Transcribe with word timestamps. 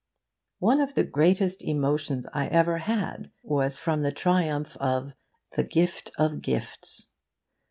One 0.57 0.81
of 0.81 0.95
the 0.95 1.03
greatest 1.03 1.61
emotions 1.61 2.25
I 2.33 2.47
ever 2.47 2.79
had 2.79 3.31
was 3.43 3.77
from 3.77 4.01
the 4.01 4.11
triumph 4.11 4.75
of 4.77 5.13
THE 5.51 5.63
GIFT 5.63 6.09
OF 6.17 6.41
GIFTS. 6.41 7.07